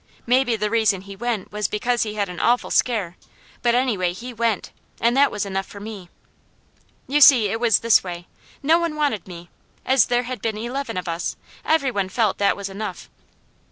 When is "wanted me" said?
8.95-9.51